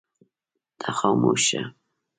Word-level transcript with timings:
ته 0.79 0.89
خاموش 0.97 1.41
شه. 1.49 1.61